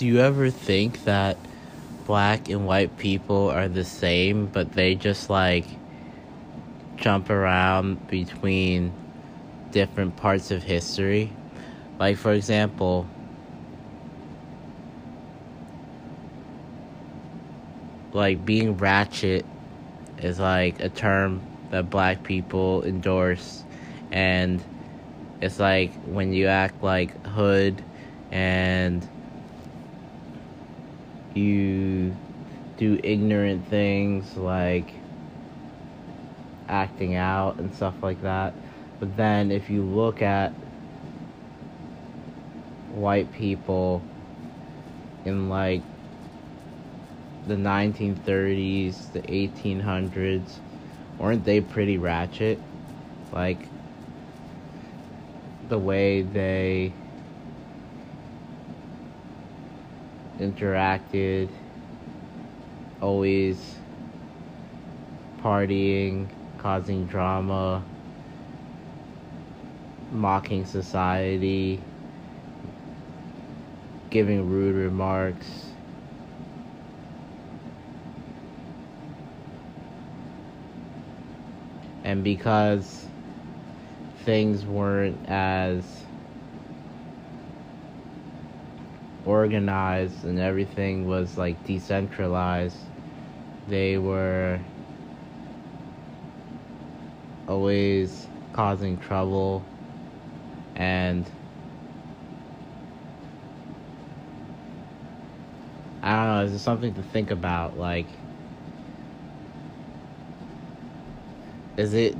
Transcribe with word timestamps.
do 0.00 0.06
you 0.06 0.18
ever 0.20 0.48
think 0.48 1.04
that 1.04 1.36
black 2.06 2.48
and 2.48 2.66
white 2.66 2.96
people 2.96 3.50
are 3.50 3.68
the 3.68 3.84
same, 3.84 4.46
but 4.46 4.72
they 4.72 4.94
just 4.94 5.28
like 5.28 5.66
jump 6.96 7.28
around 7.28 8.08
between 8.08 8.94
different 9.72 10.16
parts 10.16 10.50
of 10.50 10.62
history? 10.62 11.30
Like, 11.98 12.16
for 12.16 12.32
example, 12.32 13.06
like 18.14 18.42
being 18.46 18.78
ratchet 18.78 19.44
is 20.16 20.40
like 20.40 20.80
a 20.80 20.88
term 20.88 21.42
that 21.68 21.90
black 21.90 22.22
people 22.22 22.82
endorse 22.84 23.64
and 24.10 24.64
it's 25.42 25.58
like 25.58 25.92
when 26.06 26.32
you 26.32 26.46
act 26.46 26.82
like 26.82 27.26
hood 27.26 27.84
and 28.32 29.06
you 31.36 32.14
do 32.76 32.98
ignorant 33.02 33.66
things 33.66 34.36
like 34.36 34.94
acting 36.68 37.14
out 37.16 37.58
and 37.58 37.74
stuff 37.74 37.94
like 38.02 38.20
that. 38.22 38.54
But 39.00 39.16
then 39.16 39.50
if 39.50 39.70
you 39.70 39.82
look 39.82 40.22
at 40.22 40.52
white 42.94 43.30
people 43.32 44.02
in 45.24 45.48
like 45.48 45.82
the 47.46 47.56
1930s, 47.56 49.12
the 49.12 49.22
1800s, 49.32 50.58
weren't 51.18 51.44
they 51.44 51.60
pretty 51.60 51.98
ratchet? 51.98 52.60
Like 53.32 53.68
the 55.68 55.78
way 55.78 56.22
they 56.22 56.92
interacted, 60.40 61.48
always 63.02 63.76
partying, 65.42 66.26
causing 66.58 67.04
drama, 67.06 67.82
mocking 70.12 70.64
society, 70.64 71.80
giving 74.10 74.48
rude 74.50 74.74
remarks. 74.74 75.46
And 82.04 82.24
because 82.24 83.06
things 84.24 84.64
weren't 84.64 85.18
as 85.28 85.84
organized 89.30 90.24
and 90.24 90.40
everything 90.40 91.06
was 91.06 91.38
like 91.38 91.64
decentralized, 91.64 92.76
they 93.68 93.96
were 93.96 94.58
always 97.46 98.26
causing 98.52 98.98
trouble 98.98 99.64
and 100.74 101.24
I 106.02 106.16
don't 106.16 106.26
know, 106.26 106.42
it's 106.44 106.52
just 106.52 106.64
something 106.64 106.94
to 106.94 107.02
think 107.02 107.30
about. 107.30 107.78
Like, 107.78 108.06
is 111.76 111.94
it 111.94 112.16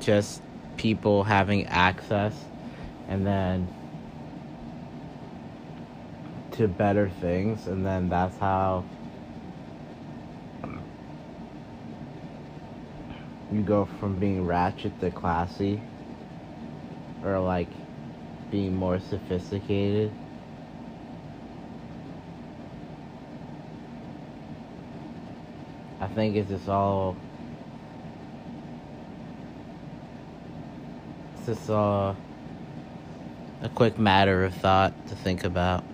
just 0.00 0.42
people 0.76 1.22
having 1.22 1.66
access 1.66 2.34
and 3.08 3.24
then 3.24 3.68
to 6.52 6.68
better 6.68 7.10
things, 7.20 7.66
and 7.66 7.84
then 7.84 8.08
that's 8.08 8.36
how 8.38 8.84
you 13.50 13.62
go 13.62 13.86
from 13.98 14.16
being 14.16 14.46
ratchet 14.46 14.98
to 15.00 15.10
classy, 15.10 15.80
or 17.24 17.38
like 17.40 17.68
being 18.50 18.74
more 18.74 18.98
sophisticated. 18.98 20.10
I 26.00 26.06
think 26.08 26.36
it's 26.36 26.48
just 26.50 26.68
all. 26.68 27.16
It's 31.36 31.46
just 31.46 31.70
all 31.70 32.16
a 33.62 33.68
quick 33.68 33.98
matter 33.98 34.44
of 34.44 34.52
thought 34.54 34.92
to 35.08 35.14
think 35.14 35.44
about. 35.44 35.84